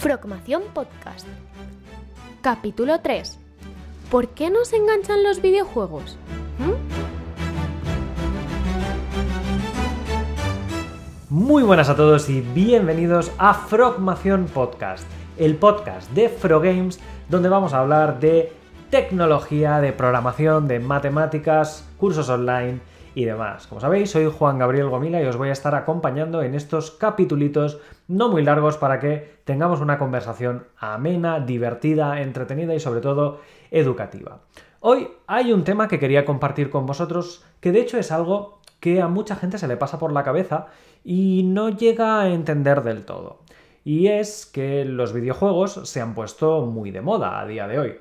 [0.00, 1.28] Frogmación Podcast.
[2.40, 3.38] Capítulo 3.
[4.10, 6.16] ¿Por qué nos enganchan los videojuegos?
[6.58, 6.72] ¿Mm?
[11.28, 16.98] Muy buenas a todos y bienvenidos a Frogmación Podcast, el podcast de Frogames
[17.28, 18.54] donde vamos a hablar de
[18.88, 22.80] tecnología, de programación, de matemáticas, cursos online
[23.14, 23.66] y demás.
[23.66, 27.78] Como sabéis, soy Juan Gabriel Gomila y os voy a estar acompañando en estos capitulitos
[28.10, 34.40] no muy largos para que tengamos una conversación amena, divertida, entretenida y sobre todo educativa.
[34.80, 39.00] Hoy hay un tema que quería compartir con vosotros que de hecho es algo que
[39.00, 40.66] a mucha gente se le pasa por la cabeza
[41.04, 43.42] y no llega a entender del todo.
[43.84, 47.98] Y es que los videojuegos se han puesto muy de moda a día de hoy.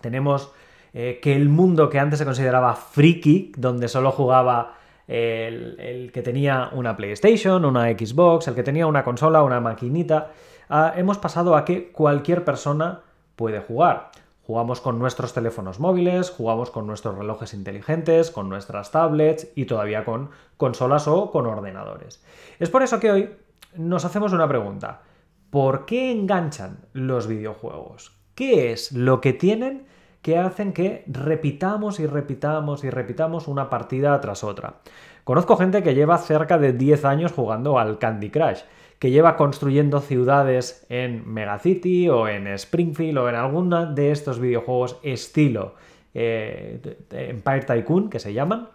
[0.00, 0.50] Tenemos
[0.92, 4.74] eh, que el mundo que antes se consideraba friki, donde solo jugaba
[5.08, 10.32] el, que tenía una PlayStation, una Xbox, el que tenía una consola, una maquinita,
[10.68, 13.02] ah, hemos pasado a que cualquier persona
[13.36, 14.10] puede jugar.
[14.46, 20.04] Jugamos con nuestros teléfonos móviles, jugamos con nuestros relojes inteligentes, con nuestras tablets y todavía
[20.04, 22.22] con consolas o con ordenadores.
[22.60, 23.30] Es por eso que hoy
[23.76, 25.02] nos hacemos una pregunta.
[25.50, 28.12] ¿Por qué enganchan los videojuegos?
[28.36, 29.86] ¿Qué es lo que tienen
[30.26, 34.78] que hacen que repitamos y repitamos y repitamos una partida tras otra?
[35.22, 38.62] Conozco gente que lleva cerca de 10 años jugando al Candy Crush
[38.98, 44.98] que lleva construyendo ciudades en Megacity o en Springfield o en alguna de estos videojuegos
[45.04, 45.76] estilo
[46.12, 48.70] eh, Empire Tycoon, que se llaman,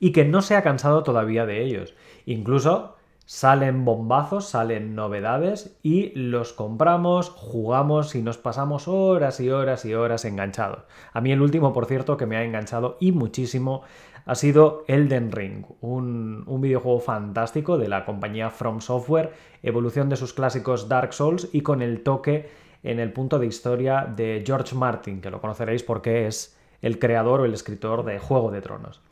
[0.00, 1.94] y que no se ha cansado todavía de ellos.
[2.26, 2.96] Incluso
[3.28, 9.92] salen bombazos, salen novedades y los compramos, jugamos y nos pasamos horas y horas y
[9.92, 10.84] horas enganchados.
[11.12, 13.82] A mí el último, por cierto, que me ha enganchado y muchísimo
[14.24, 20.32] ha sido Elden Ring, un, videojuego fantástico de la compañía From Software, evolución de sus
[20.32, 22.48] clásicos Dark Souls y con el toque
[22.82, 27.42] en el punto de historia de George Martin, que lo conoceréis porque es el creador
[27.42, 29.02] o el escritor de Juego de Tronos.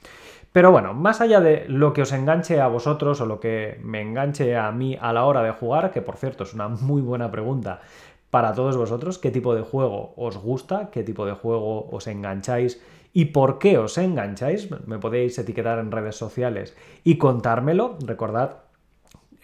[0.53, 4.01] Pero bueno, más allá de lo que os enganche a vosotros o lo que me
[4.01, 7.31] enganche a mí a la hora de jugar, que por cierto es una muy buena
[7.31, 7.81] pregunta
[8.31, 12.83] para todos vosotros, qué tipo de juego os gusta, qué tipo de juego os engancháis
[13.13, 14.69] y por qué os engancháis.
[14.87, 17.97] Me podéis etiquetar en redes sociales y contármelo.
[18.05, 18.66] Recordad,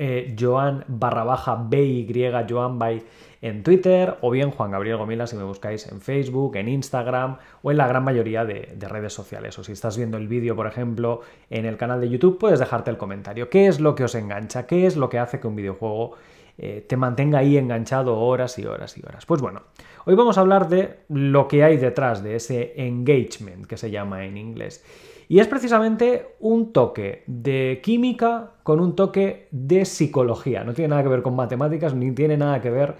[0.05, 2.13] eh, Joan barra baja BY,
[2.49, 3.01] Joan by
[3.41, 7.71] en Twitter o bien Juan Gabriel Gomila si me buscáis en Facebook, en Instagram o
[7.71, 9.57] en la gran mayoría de, de redes sociales.
[9.61, 11.21] O si estás viendo el vídeo, por ejemplo,
[11.51, 13.49] en el canal de YouTube, puedes dejarte el comentario.
[13.49, 14.67] ¿Qué es lo que os engancha?
[14.67, 16.17] ¿Qué es lo que hace que un videojuego
[16.59, 19.25] eh, te mantenga ahí enganchado horas y horas y horas.
[19.25, 19.63] Pues bueno,
[20.05, 24.27] hoy vamos a hablar de lo que hay detrás de ese engagement que se llama
[24.27, 24.85] en inglés.
[25.29, 30.65] Y es precisamente un toque de química con un toque de psicología.
[30.65, 32.97] No tiene nada que ver con matemáticas ni tiene nada que ver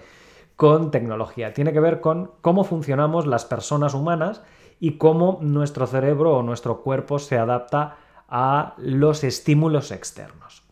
[0.55, 1.53] con tecnología.
[1.53, 4.41] Tiene que ver con cómo funcionamos las personas humanas
[4.79, 7.97] y cómo nuestro cerebro o nuestro cuerpo se adapta
[8.27, 10.63] a los estímulos externos.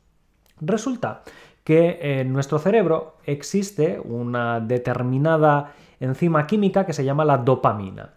[0.59, 1.23] Resulta
[1.63, 8.13] que en nuestro cerebro existe una determinada enzima química que se llama la dopamina.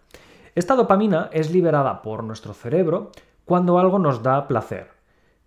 [0.55, 3.11] Esta dopamina es liberada por nuestro cerebro
[3.43, 4.87] cuando algo nos da placer.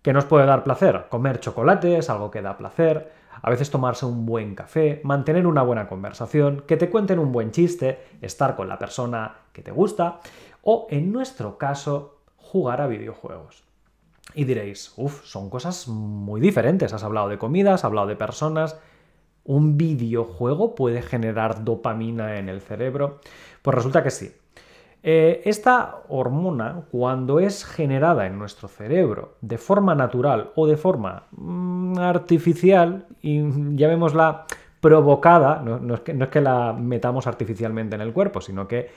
[0.03, 1.07] ¿Qué nos puede dar placer?
[1.09, 3.11] Comer chocolate es algo que da placer,
[3.41, 7.49] a veces tomarse un buen café, mantener una buena conversación, que te cuenten un buen
[7.49, 10.19] chiste, estar con la persona que te gusta
[10.61, 13.63] o, en nuestro caso, jugar a videojuegos.
[14.35, 16.93] Y diréis, uff, son cosas muy diferentes.
[16.93, 18.79] Has hablado de comida, has hablado de personas.
[19.43, 23.21] ¿Un videojuego puede generar dopamina en el cerebro?
[23.63, 24.31] Pues resulta que sí.
[25.01, 31.23] Eh, esta hormona, cuando es generada en nuestro cerebro de forma natural o de forma
[31.31, 33.41] mm, artificial, y
[33.75, 34.45] llamémosla
[34.81, 38.89] provocada, no, es que, no es que la metamos artificialmente en el cuerpo, sino que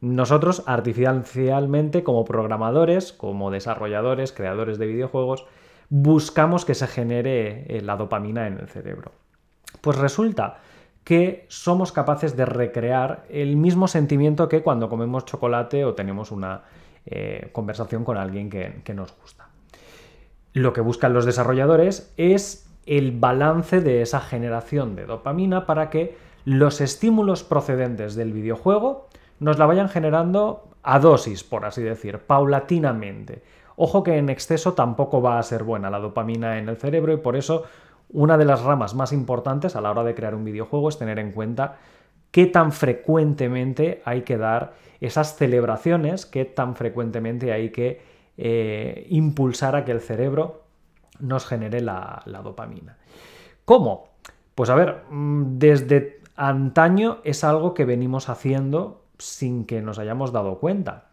[0.00, 5.44] nosotros artificialmente como programadores, como desarrolladores, creadores de videojuegos,
[5.88, 9.12] buscamos que se genere eh, la dopamina en el cerebro.
[9.80, 10.58] Pues resulta
[11.08, 16.64] que somos capaces de recrear el mismo sentimiento que cuando comemos chocolate o tenemos una
[17.06, 19.48] eh, conversación con alguien que, que nos gusta.
[20.52, 26.14] Lo que buscan los desarrolladores es el balance de esa generación de dopamina para que
[26.44, 29.08] los estímulos procedentes del videojuego
[29.40, 33.42] nos la vayan generando a dosis, por así decir, paulatinamente.
[33.76, 37.16] Ojo que en exceso tampoco va a ser buena la dopamina en el cerebro y
[37.16, 37.64] por eso
[38.10, 41.18] una de las ramas más importantes a la hora de crear un videojuego es tener
[41.18, 41.76] en cuenta
[42.30, 48.00] qué tan frecuentemente hay que dar esas celebraciones, qué tan frecuentemente hay que
[48.36, 50.62] eh, impulsar a que el cerebro
[51.20, 52.96] nos genere la, dopamina.
[53.64, 54.08] ¿Cómo?
[54.54, 60.32] Pues a ver, mm, desde antaño es algo que venimos haciendo sin que nos hayamos
[60.32, 61.07] dado cuenta.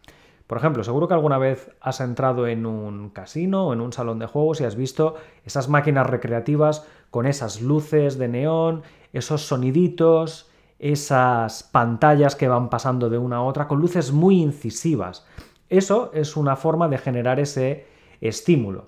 [0.46, 4.20] Por ejemplo, seguro que alguna vez has entrado en un casino o en un salón
[4.20, 8.82] de juegos y has visto esas máquinas recreativas con esas luces de neón,
[9.12, 10.48] esos soniditos,
[10.78, 15.26] esas pantallas que van pasando de una a otra con luces muy incisivas.
[15.68, 17.86] Eso es una forma de generar ese
[18.20, 18.86] estímulo.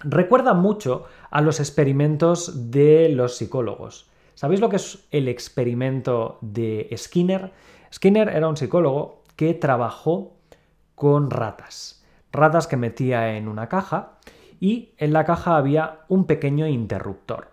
[0.00, 4.10] Recuerda mucho a los experimentos de los psicólogos.
[4.34, 7.52] ¿Sabéis lo que es el experimento de Skinner?
[7.92, 10.37] Skinner era un psicólogo que trabajó
[10.98, 12.04] con ratas.
[12.32, 14.18] Ratas que metía en una caja
[14.60, 17.48] y en la caja había un pequeño interruptor.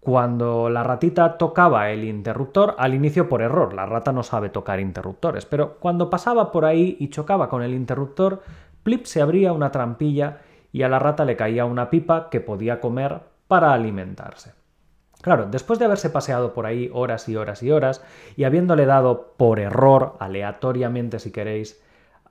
[0.00, 4.80] Cuando la ratita tocaba el interruptor, al inicio por error, la rata no sabe tocar
[4.80, 8.42] interruptores, pero cuando pasaba por ahí y chocaba con el interruptor,
[8.82, 10.38] plip se abría una trampilla
[10.72, 14.54] y a la rata le caía una pipa que podía comer para alimentarse.
[15.20, 18.02] Claro, después de haberse paseado por ahí horas y horas y horas
[18.36, 21.82] y habiéndole dado por error, aleatoriamente si queréis,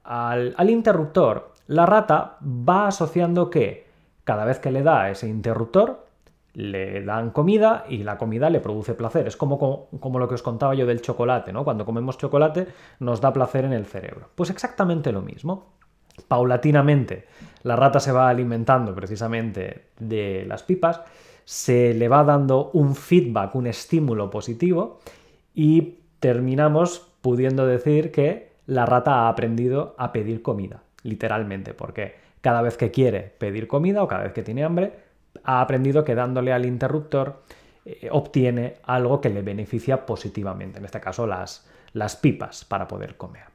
[0.04, 3.88] al, interruptor, la rata va asociando que
[4.24, 6.08] cada vez que le da ese interruptor,
[6.54, 9.28] le dan comida y la comida le produce placer.
[9.28, 11.64] Es como, como, lo que os contaba yo del chocolate, ¿no?
[11.64, 12.68] Cuando comemos chocolate
[13.00, 14.30] nos da placer en el cerebro.
[14.36, 15.74] Pues exactamente lo mismo.
[16.28, 17.28] Paulatinamente
[17.64, 21.02] la rata se va alimentando precisamente de las pipas,
[21.46, 25.00] se le va dando un feedback, un estímulo positivo
[25.54, 32.62] y terminamos pudiendo decir que la rata ha aprendido a pedir comida, literalmente, porque cada
[32.62, 34.94] vez que quiere pedir comida o cada vez que tiene hambre,
[35.44, 37.42] ha aprendido que dándole al interruptor
[37.84, 43.18] eh, obtiene algo que le beneficia positivamente, en este caso las, las pipas para poder
[43.18, 43.46] comer.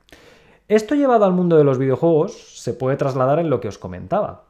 [0.67, 4.45] Esto llevado al mundo de los videojuegos se puede trasladar en lo que os comentaba.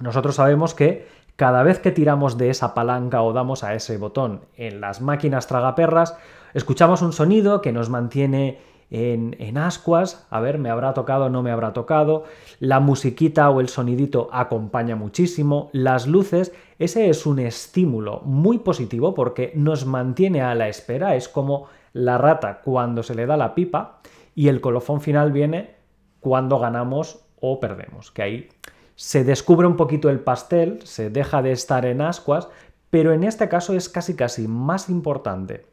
[0.00, 1.06] Nosotros sabemos que
[1.36, 5.46] cada vez que tiramos de esa palanca o damos a ese botón en las máquinas
[5.48, 6.16] tragaperras,
[6.54, 8.58] escuchamos un sonido que nos mantiene
[8.90, 12.24] en, ascuas, a ver, me habrá tocado, no me habrá tocado,
[12.58, 19.14] la musiquita o el sonidito acompaña muchísimo, las luces, ese es un estímulo muy positivo
[19.14, 23.54] porque nos mantiene a la espera, es como la rata cuando se le da la
[23.54, 24.00] pipa
[24.34, 25.74] y el colofón final viene
[26.20, 28.48] cuando ganamos o perdemos, que ahí
[28.94, 32.48] se descubre un poquito el pastel, se deja de estar en ascuas,
[32.90, 35.66] pero en este caso es casi casi más importante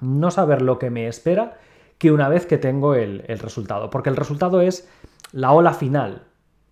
[0.00, 1.58] no saber lo que me espera
[1.98, 3.90] que una vez que tengo el, resultado.
[3.90, 4.88] Porque el resultado es
[5.32, 6.22] la ola final,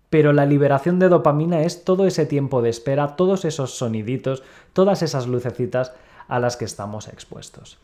[0.09, 4.43] pero la liberación de dopamina es todo ese tiempo de espera, todos esos soniditos,
[4.73, 5.93] todas esas lucecitas
[6.27, 7.79] a las que estamos expuestos.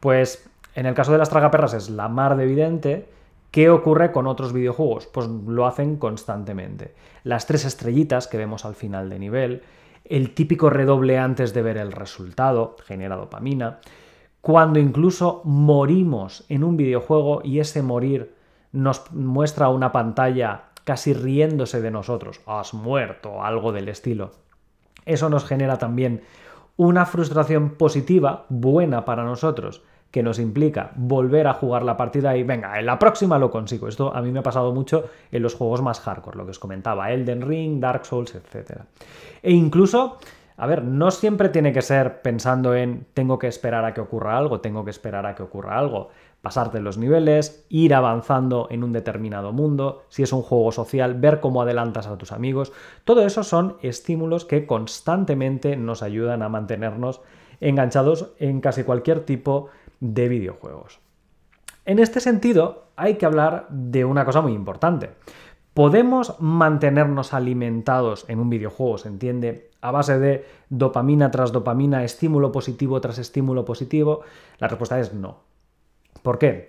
[0.00, 3.08] Pues en el caso de las tragaperras es la mar de evidente.
[3.50, 5.06] ¿Qué ocurre con otros videojuegos?
[5.06, 6.94] Pues lo hacen constantemente.
[7.24, 9.62] Las tres estrellitas que vemos al final de nivel,
[10.04, 13.80] el típico redoble antes de ver el resultado, genera dopamina
[14.46, 18.32] cuando incluso morimos en un videojuego y ese morir
[18.70, 24.30] nos muestra una pantalla casi riéndose de nosotros, has muerto, algo del estilo.
[25.04, 26.22] Eso nos genera también
[26.76, 29.82] una frustración positiva, buena para nosotros,
[30.12, 33.88] que nos implica volver a jugar la partida y venga, en la próxima lo consigo.
[33.88, 36.60] Esto a mí me ha pasado mucho en los juegos más hardcore, lo que os
[36.60, 38.82] comentaba, Elden Ring, Dark Souls, etc.
[39.42, 40.18] E incluso
[40.58, 44.38] a ver, no siempre tiene que ser pensando en tengo que esperar a que ocurra
[44.38, 46.08] algo, tengo que esperar a que ocurra algo.
[46.40, 51.40] Pasarte los niveles, ir avanzando en un determinado mundo, si es un juego social, ver
[51.40, 52.72] cómo adelantas a tus amigos.
[53.04, 57.20] Todo eso son estímulos que constantemente nos ayudan a mantenernos
[57.60, 59.68] enganchados en casi cualquier tipo
[60.00, 61.00] de videojuegos.
[61.84, 65.10] En este sentido, hay que hablar de una cosa muy importante.
[65.74, 72.52] ¿Podemos mantenernos alimentados en un videojuego, se entiende, a base de dopamina tras dopamina, estímulo
[72.52, 74.22] positivo tras estímulo positivo?
[74.58, 75.40] La respuesta es no.
[76.22, 76.66] ¿Por qué?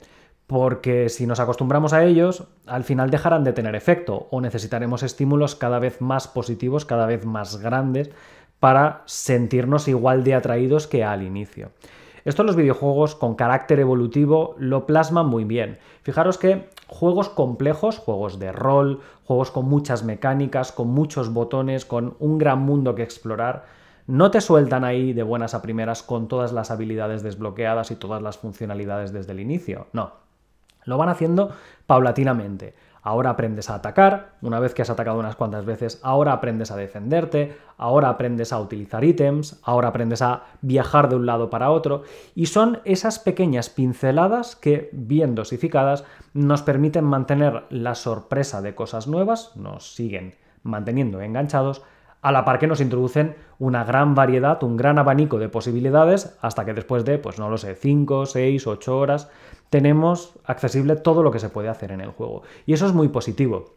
[0.47, 5.55] Porque si nos acostumbramos a ellos, al final dejarán de tener efecto o necesitaremos estímulos
[5.55, 8.11] cada vez más positivos, cada vez más grandes,
[8.59, 11.71] para sentirnos igual de atraídos que al inicio.
[12.25, 15.77] Esto los videojuegos con carácter evolutivo lo plasman muy bien.
[16.01, 22.15] Fijaros que juegos complejos, juegos de rol, juegos con muchas mecánicas, con muchos botones, con
[22.19, 23.65] un gran mundo que explorar,
[24.07, 28.21] no te sueltan ahí de buenas a primeras con todas las habilidades desbloqueadas y todas
[28.21, 29.87] las funcionalidades desde el inicio.
[29.91, 30.13] No.
[30.85, 31.51] Lo van haciendo
[31.85, 32.73] paulatinamente.
[33.07, 36.75] Ahora aprendes a atacar, una vez que has atacado unas cuantas veces, ahora aprendes a
[36.75, 42.03] defenderte, ahora aprendes a utilizar ítems, ahora aprendes a viajar de un lado para otro,
[42.35, 49.07] y son esas pequeñas pinceladas que, bien dosificadas, nos permiten mantener la sorpresa de cosas
[49.07, 51.83] nuevas, nos siguen manteniendo enganchados,
[52.21, 56.65] a la par que nos introducen una gran variedad, un gran abanico de posibilidades, hasta
[56.65, 59.29] que después de, pues no lo sé, 5, 6, 8 horas,
[59.69, 62.43] tenemos accesible todo lo que se puede hacer en el juego.
[62.65, 63.75] Y eso es muy positivo,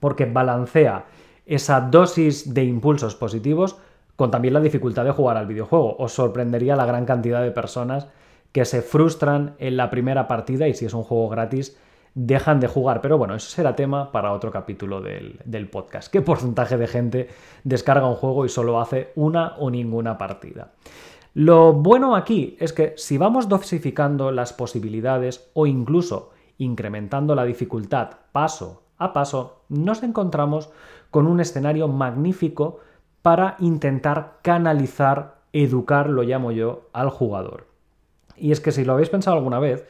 [0.00, 1.06] porque balancea
[1.46, 3.76] esa dosis de impulsos positivos
[4.16, 5.96] con también la dificultad de jugar al videojuego.
[5.98, 8.08] Os sorprendería la gran cantidad de personas
[8.52, 11.76] que se frustran en la primera partida y si es un juego gratis
[12.14, 13.00] dejan de jugar.
[13.00, 16.10] Pero bueno, eso será tema para otro capítulo del, del, podcast.
[16.10, 17.28] ¿Qué porcentaje de gente
[17.64, 20.72] descarga un juego y solo hace una o ninguna partida?
[21.34, 28.10] Lo bueno aquí es que si vamos dosificando las posibilidades o incluso incrementando la dificultad
[28.30, 30.70] paso a paso, nos encontramos
[31.10, 32.78] con un escenario magnífico
[33.22, 37.66] para intentar canalizar, educar, lo llamo yo, al jugador.
[38.36, 39.84] Y es que si lo habéis pensado alguna vez,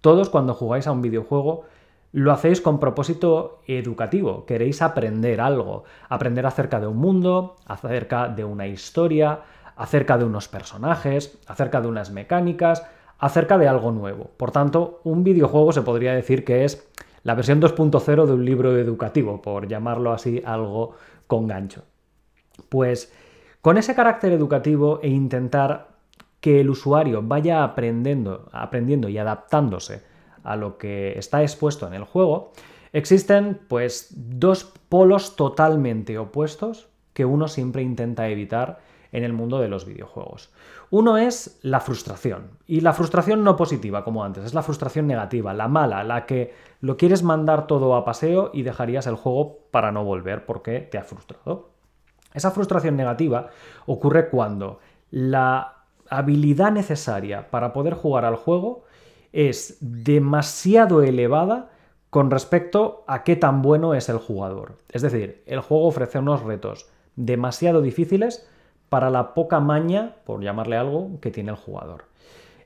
[0.00, 1.64] todos cuando jugáis a un videojuego
[2.12, 8.44] lo hacéis con propósito educativo, queréis aprender algo, aprender acerca de un mundo, acerca de
[8.44, 9.40] una historia,
[9.76, 12.84] acerca de unos personajes, acerca de unas mecánicas,
[13.18, 14.30] acerca de algo nuevo.
[14.36, 16.88] Por tanto, un videojuego se podría decir que es
[17.22, 21.84] la versión 2.0 de un libro educativo, por llamarlo así algo con gancho.
[22.68, 23.12] Pues
[23.60, 25.89] con ese carácter educativo e intentar
[26.40, 30.02] que el usuario vaya aprendiendo, aprendiendo y adaptándose
[30.42, 32.52] a lo que está expuesto en el juego,
[32.92, 38.80] existen pues dos polos totalmente opuestos que uno siempre intenta evitar
[39.12, 40.52] en el mundo de los videojuegos.
[40.90, 45.52] Uno es la frustración, y la frustración no positiva como antes, es la frustración negativa,
[45.52, 49.92] la mala, la que lo quieres mandar todo a paseo y dejarías el juego para
[49.92, 51.70] no volver porque te ha frustrado.
[52.32, 53.50] Esa frustración negativa
[53.86, 54.78] ocurre cuando
[55.10, 55.79] la
[56.10, 58.84] habilidad necesaria para poder jugar al juego
[59.32, 61.70] es demasiado elevada
[62.10, 64.76] con respecto a qué tan bueno es el jugador.
[64.90, 68.48] Es decir, el juego ofrece unos retos demasiado difíciles
[68.88, 72.06] para la poca maña, por llamarle algo, que tiene el jugador.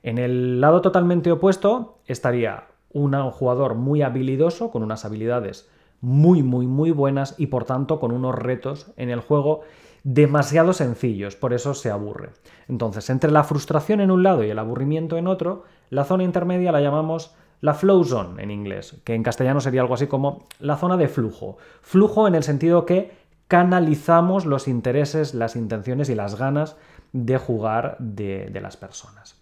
[0.03, 5.69] En el lado totalmente opuesto estaría un jugador muy habilidoso, con unas habilidades
[6.01, 9.63] muy, muy, muy buenas y por tanto con unos retos en el juego
[10.05, 12.31] demasiado sencillos, por eso se aburre.
[12.69, 16.73] Entonces, entre la frustración en un lado y el aburrimiento en otro, la zona intermedia
[16.73, 20.77] la llamamos la flow zone en inglés, que en castellano sería algo así como la
[20.77, 21.57] zona de flujo.
[21.81, 23.13] Flujo en el sentido que
[23.49, 26.77] canalizamos los intereses, las intenciones y las ganas
[27.13, 29.41] de jugar de, de las personas.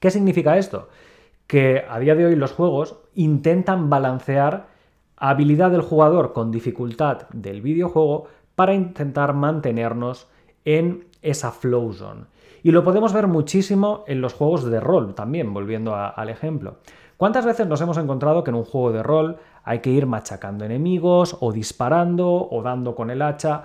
[0.00, 0.88] ¿Qué significa esto?
[1.46, 4.68] Que a día de hoy los juegos intentan balancear
[5.16, 8.28] habilidad del jugador con dificultad del videojuego
[8.62, 10.28] para intentar mantenernos
[10.64, 12.26] en esa flow zone.
[12.62, 16.76] Y lo podemos ver muchísimo en los juegos de rol también, volviendo al ejemplo.
[17.16, 20.64] ¿Cuántas veces nos hemos encontrado que en un juego de rol hay que ir machacando
[20.64, 23.64] enemigos o disparando o dando con el hacha?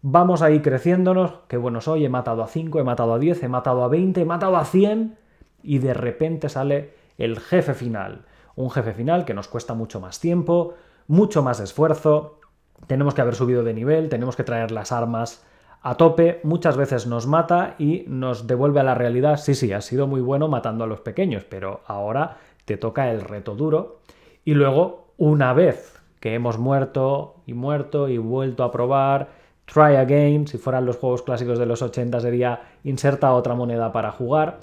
[0.00, 3.48] Vamos ahí creciéndonos, que bueno soy, he matado a 5, he matado a 10, he
[3.48, 5.18] matado a 20, he matado a 100
[5.62, 8.24] y de repente sale el jefe final.
[8.56, 10.72] Un jefe final que nos cuesta mucho más tiempo,
[11.06, 12.38] mucho más esfuerzo,
[12.86, 15.44] tenemos que haber subido de nivel, tenemos que traer las armas
[15.80, 19.84] a tope, muchas veces nos mata y nos devuelve a la realidad, sí, sí, has
[19.84, 24.00] sido muy bueno matando a los pequeños, pero ahora te toca el reto duro.
[24.44, 29.28] Y luego, una vez que hemos muerto y muerto y vuelto a probar,
[29.66, 34.10] try again, si fueran los juegos clásicos de los 80 sería inserta otra moneda para
[34.10, 34.58] jugar,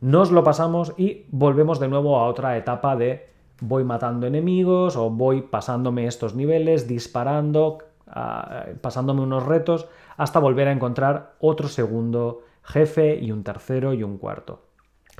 [0.00, 3.28] nos lo pasamos y volvemos de nuevo a otra etapa de
[3.60, 9.86] voy matando enemigos o voy pasándome estos niveles, disparando, ah, pasándome unos retos,
[10.16, 14.62] hasta volver a encontrar otro segundo jefe y un tercero y un cuarto.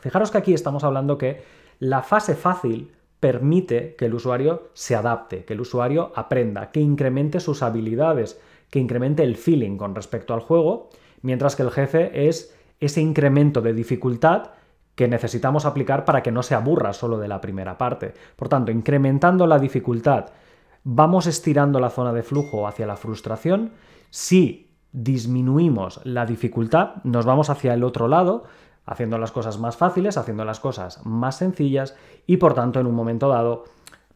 [0.00, 1.42] Fijaros que aquí estamos hablando que
[1.78, 7.40] la fase fácil permite que el usuario se adapte, que el usuario aprenda, que incremente
[7.40, 8.40] sus habilidades,
[8.70, 10.90] que incremente el feeling con respecto al juego,
[11.22, 14.50] mientras que el jefe es ese incremento de dificultad
[14.96, 18.14] que necesitamos aplicar para que no se aburra solo de la primera parte.
[18.34, 20.30] Por tanto, incrementando la dificultad,
[20.82, 23.72] vamos estirando la zona de flujo hacia la frustración.
[24.10, 28.44] Si disminuimos la dificultad, nos vamos hacia el otro lado,
[28.86, 31.94] haciendo las cosas más fáciles, haciendo las cosas más sencillas
[32.26, 33.64] y por tanto en un momento dado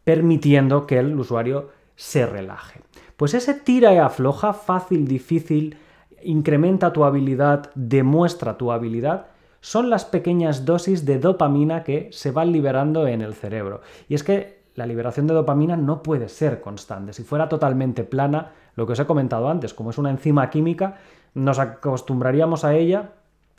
[0.04, 2.80] permitiendo que el usuario se relaje.
[3.18, 5.76] Pues ese tira y afloja, fácil, difícil,
[6.22, 9.26] incrementa tu habilidad, demuestra tu habilidad,
[9.60, 13.82] son las pequeñas dosis de dopamina que se van liberando en el cerebro.
[14.08, 17.12] Y es que la liberación de dopamina no puede ser constante.
[17.12, 20.96] Si fuera totalmente plana, lo que os he comentado antes, como es una enzima química,
[21.34, 23.12] nos acostumbraríamos a ella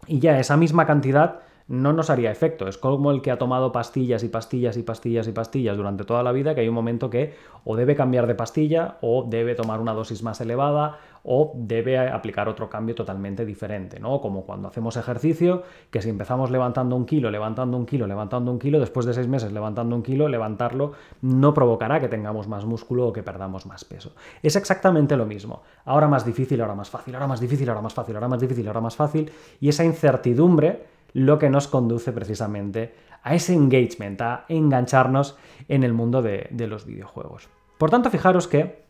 [0.08, 2.67] y ya esa misma cantidad no nos haría efecto.
[2.67, 6.21] Es como el que ha tomado pastillas y pastillas y pastillas y pastillas durante toda
[6.21, 9.79] la vida, que hay un momento que o debe cambiar de pastilla o debe tomar
[9.79, 14.19] una dosis más elevada o debe aplicar otro cambio totalmente diferente, ¿no?
[14.19, 18.59] Como cuando hacemos ejercicio, que si empezamos levantando un kilo, levantando un kilo, levantando un
[18.59, 23.07] kilo, después de seis meses levantando un kilo, levantarlo no provocará que tengamos más músculo
[23.07, 24.11] o que perdamos más peso.
[24.43, 25.61] Es exactamente lo mismo.
[25.85, 28.67] Ahora más difícil, ahora más fácil, ahora más difícil, ahora más fácil, ahora más difícil,
[28.67, 29.31] ahora más fácil.
[29.61, 35.37] Y esa incertidumbre lo que nos conduce precisamente a ese engagement, a engancharnos
[35.67, 37.49] en el mundo de, de los videojuegos.
[37.77, 38.83] Por tanto, fijaros que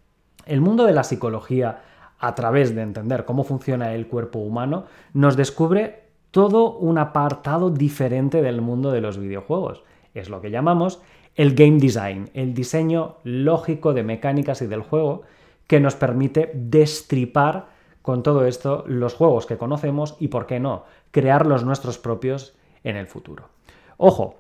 [0.46, 1.82] el mundo de la psicología,
[2.20, 8.42] a través de entender cómo funciona el cuerpo humano, nos descubre todo un apartado diferente
[8.42, 9.84] del mundo de los videojuegos.
[10.14, 11.02] Es lo que llamamos
[11.36, 15.24] el game design, el diseño lógico de mecánicas y del juego
[15.68, 17.68] que nos permite destripar
[18.02, 22.56] con todo esto los juegos que conocemos y, por qué no, crear los nuestros propios
[22.84, 23.50] en el futuro.
[23.98, 24.36] Ojo,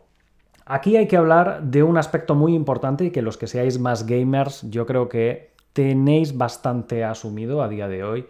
[0.65, 4.05] aquí hay que hablar de un aspecto muy importante y que los que seáis más
[4.05, 8.25] gamers yo creo que tenéis bastante asumido a día de hoy.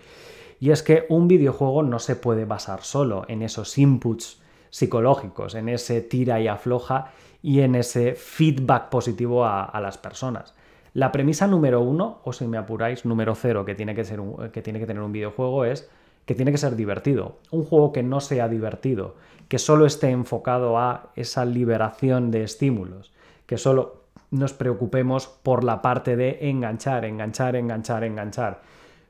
[0.59, 5.69] Y es que un videojuego no se puede basar solo en esos inputs psicológicos, en
[5.69, 7.11] ese tira y afloja
[7.41, 10.53] y en ese feedback positivo a, las personas.
[10.93, 14.19] La premisa número uno, o si me apuráis, número cero que tiene que, ser
[14.51, 15.89] que tiene que tener un videojuego es
[16.25, 17.37] que tiene que ser divertido.
[17.49, 19.15] Un juego que no sea divertido,
[19.47, 23.13] que solo esté enfocado a esa liberación de estímulos,
[23.45, 28.61] que solo nos preocupemos por la parte de enganchar, enganchar, enganchar, enganchar,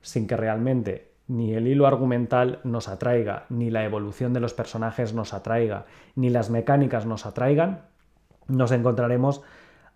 [0.01, 5.13] sin que realmente ni el hilo argumental nos atraiga, ni la evolución de los personajes
[5.13, 5.85] nos atraiga,
[6.15, 7.85] ni las mecánicas nos atraigan,
[8.47, 9.41] nos encontraremos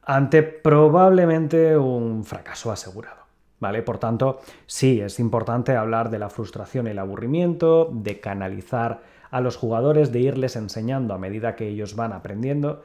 [0.06, 3.26] ante probablemente un fracaso asegurado.
[3.60, 3.82] ¿Vale?
[3.82, 9.42] Por tanto, sí, es importante hablar de la frustración y el aburrimiento, de canalizar a
[9.42, 12.84] los jugadores, de irles enseñando a medida que ellos van aprendiendo,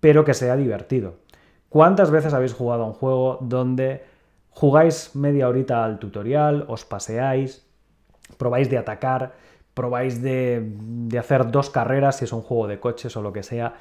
[0.00, 1.16] pero que sea divertido.
[1.68, 4.02] ¿Cuántas veces habéis jugado a un juego donde
[4.50, 7.64] jugáis media horita al tutorial, os paseáis,
[8.38, 9.34] probáis de atacar,
[9.74, 13.74] probáis de, hacer dos carreras si es un juego de coches o lo que sea,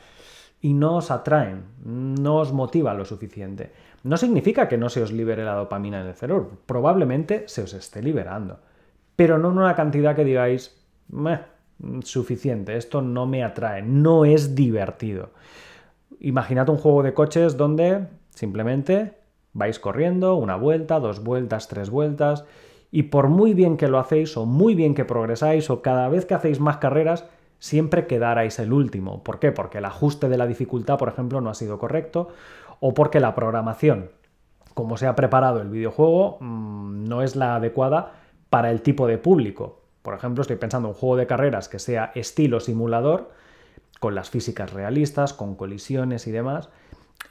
[0.62, 3.72] y no os atraen, no os motiva lo suficiente?
[4.04, 7.74] No significa que no se os libere la dopamina en el cerebro, probablemente se os
[7.74, 8.60] esté liberando,
[9.16, 10.76] pero no en una cantidad que digáis,
[12.04, 15.30] suficiente, esto no me atrae, no es divertido.
[16.20, 19.14] Imaginad un juego de coches donde simplemente
[19.54, 22.46] vais corriendo una vuelta, dos vueltas, tres vueltas,
[22.92, 26.26] y por muy bien que lo hacéis o muy bien que progresáis o cada vez
[26.26, 27.26] que hacéis más carreras,
[27.60, 29.24] siempre quedarais el último.
[29.24, 29.52] ¿Por qué?
[29.52, 32.30] Porque el ajuste de la dificultad, por ejemplo, no ha sido correcto
[32.80, 34.12] o porque la programación,
[34.74, 38.14] como se ha preparado el videojuego, mm, no es la adecuada
[38.50, 39.82] para el tipo de público.
[40.02, 43.32] Por ejemplo, estoy pensando en un juego de carreras que sea estilo simulador,
[44.00, 46.70] con las físicas realistas, con colisiones y demás.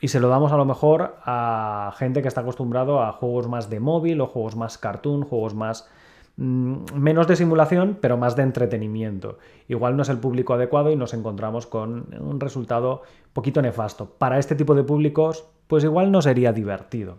[0.00, 3.70] Y se lo damos a lo mejor a gente que está acostumbrado a juegos más
[3.70, 5.88] de móvil o juegos más cartoon, juegos más
[6.36, 9.38] menos de simulación, pero más de entretenimiento.
[9.68, 14.10] Igual no es el público adecuado y nos encontramos con un resultado poquito nefasto.
[14.18, 17.18] Para este tipo de públicos, pues igual no sería divertido.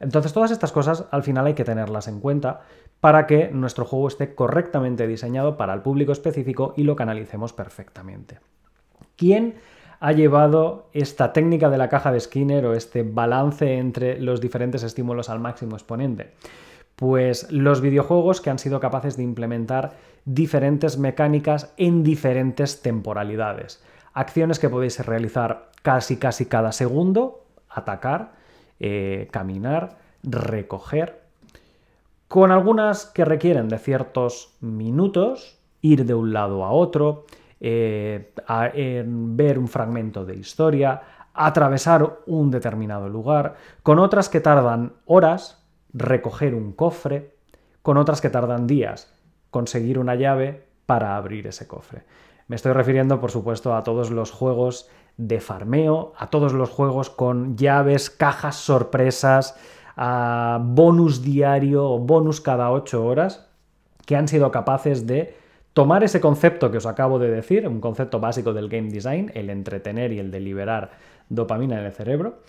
[0.00, 2.62] Entonces todas estas cosas al final hay que tenerlas en cuenta
[3.00, 8.40] para que nuestro juego esté correctamente diseñado para el público específico y lo canalicemos perfectamente.
[9.16, 9.56] ¿Quién
[10.00, 14.82] ha llevado esta técnica de la caja de Skinner o este balance entre los diferentes
[14.82, 16.32] estímulos al máximo exponente?
[17.00, 19.94] Pues los videojuegos que han sido capaces de implementar
[20.26, 23.82] diferentes mecánicas en diferentes temporalidades.
[24.12, 28.32] Acciones que podéis realizar casi casi cada segundo, atacar,
[28.80, 31.22] eh, caminar, recoger,
[32.28, 37.24] con algunas que requieren de ciertos minutos, ir de un lado a otro,
[37.60, 38.34] eh,
[39.06, 41.00] ver un fragmento de historia,
[41.32, 45.59] atravesar un determinado lugar, con otras que tardan horas,
[45.92, 47.34] recoger un cofre,
[47.82, 49.12] con otras que tardan días,
[49.50, 52.02] conseguir una llave para abrir ese cofre.
[52.48, 57.10] Me estoy refiriendo, por supuesto, a todos los juegos de farmeo, a todos los juegos
[57.10, 59.56] con llaves, cajas sorpresas,
[59.96, 63.48] a bonus diario o bonus cada 8 horas,
[64.06, 65.36] que han sido capaces de
[65.72, 69.50] tomar ese concepto que os acabo de decir, un concepto básico del game design, el
[69.50, 70.90] entretener y el de liberar
[71.28, 72.40] dopamina en el cerebro,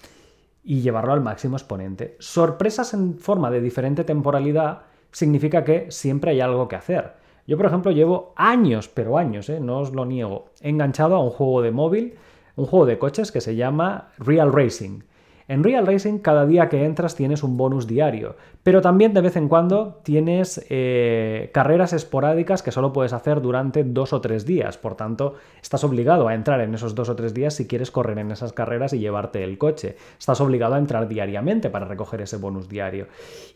[0.64, 2.16] y llevarlo al máximo exponente.
[2.20, 7.14] Sorpresas en forma de diferente temporalidad significa que siempre hay algo que hacer.
[7.48, 9.60] Yo, por ejemplo, llevo años, pero años, ¿eh?
[9.60, 12.16] no os lo niego, enganchado a un juego de móvil,
[12.56, 15.02] un juego de coches que se llama Real Racing.
[15.52, 19.36] En Real Racing cada día que entras tienes un bonus diario, pero también de vez
[19.36, 24.78] en cuando tienes eh, carreras esporádicas que solo puedes hacer durante dos o tres días,
[24.78, 28.20] por tanto estás obligado a entrar en esos dos o tres días si quieres correr
[28.20, 29.98] en esas carreras y llevarte el coche.
[30.18, 33.08] Estás obligado a entrar diariamente para recoger ese bonus diario.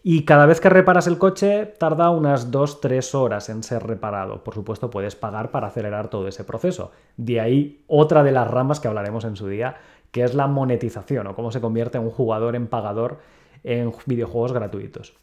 [0.03, 4.43] Y cada vez que reparas el coche tarda unas dos, tres horas en ser reparado.
[4.43, 6.91] Por supuesto puedes pagar para acelerar todo ese proceso.
[7.15, 9.77] De ahí otra de las ramas que hablaremos en su día,
[10.15, 13.19] que es la monetización o cómo se convierte un jugador en pagador
[13.65, 15.13] en videojuegos gratuitos.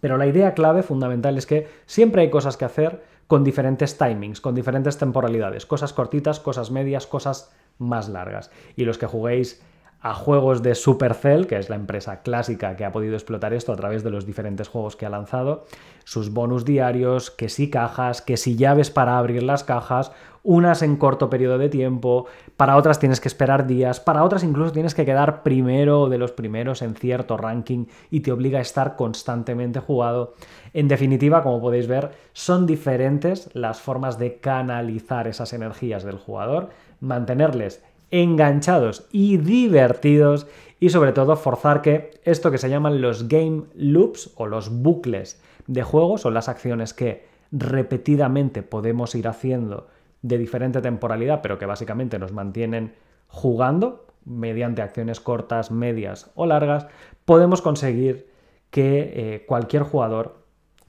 [0.00, 4.40] Pero la idea clave fundamental es que siempre hay cosas que hacer con diferentes timings,
[4.40, 8.52] con diferentes temporalidades, cosas cortitas, cosas medias, cosas más largas.
[8.76, 9.60] Y los que juguéis
[10.00, 13.76] a juegos de Supercell, que es la empresa clásica que ha podido explotar esto a
[13.76, 15.64] través de los diferentes juegos que ha lanzado,
[16.04, 20.12] sus bonus diarios, que si cajas, que si llaves para abrir las cajas,
[20.44, 24.72] unas en corto periodo de tiempo, para otras tienes que esperar días, para otras incluso
[24.72, 28.96] tienes que quedar primero de los primeros en cierto ranking y te obliga a estar
[28.96, 30.34] constantemente jugado.
[30.72, 36.70] En definitiva, como podéis ver, son diferentes las formas de canalizar esas energías del jugador,
[37.00, 40.46] mantenerles enganchados y divertidos
[40.80, 45.40] y sobre todo forzar que esto que se llaman los game loops o los bucles
[45.66, 49.88] de juegos o las acciones que repetidamente podemos ir haciendo
[50.22, 52.94] de diferente temporalidad pero que básicamente nos mantienen
[53.28, 56.86] jugando mediante acciones cortas, medias o largas,
[57.24, 58.28] podemos conseguir
[58.70, 60.42] que eh, cualquier jugador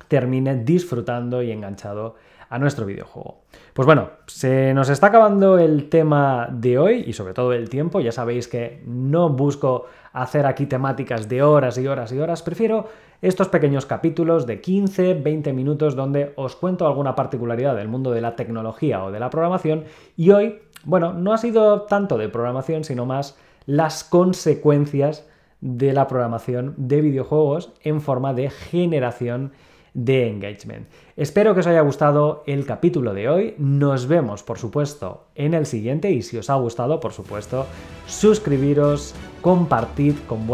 [0.08, 2.16] termine disfrutando y enganchado
[2.50, 3.42] a nuestro videojuego.
[3.74, 8.00] Pues bueno, se nos está acabando el tema de hoy y sobre todo el tiempo.
[8.00, 12.42] Ya sabéis que no busco hacer aquí temáticas de horas y horas y horas.
[12.42, 12.88] Prefiero
[13.22, 18.22] estos pequeños capítulos de 15, 20 minutos donde os cuento alguna particularidad del mundo de
[18.22, 19.86] la tecnología o de la programación.
[20.18, 25.30] Y hoy, bueno, no ha sido tanto de programación, sino más las consecuencias
[25.62, 29.52] de la programación de videojuegos en forma de generación
[29.94, 30.88] de engagement.
[31.16, 33.56] Espero que os haya gustado el capítulo de hoy.
[33.58, 37.66] Nos vemos, por supuesto, en el siguiente y si os ha gustado, por supuesto,
[38.08, 40.48] suscribiros, compartid con,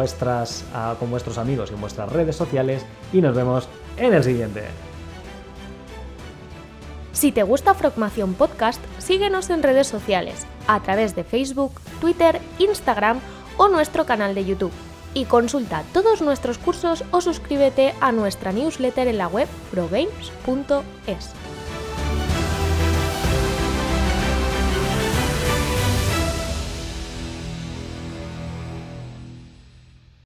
[0.73, 3.67] ah, con vuestros amigos y en vuestras redes sociales y nos vemos
[3.97, 4.63] en el siguiente.
[7.11, 13.19] Si te gusta Frogmación Podcast, síguenos en redes sociales, a través de Facebook, Twitter, Instagram
[13.57, 14.84] o nuestro canal de YouTube
[15.15, 21.44] y consulta todos nuestros cursos o suscríbete a nuestra newsletter en la web progames.es.